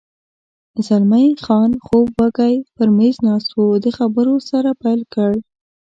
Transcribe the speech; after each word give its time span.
زلمی 0.85 1.27
خان 1.43 1.71
خوب 1.85 2.07
وږی 2.17 2.55
پر 2.75 2.87
مېز 2.97 3.17
ناست 3.25 3.51
و، 3.59 3.63
د 3.83 3.85
خبرو 3.97 4.35
سر 4.49 4.63
پیل 4.81 5.01
کړ. 5.13 5.31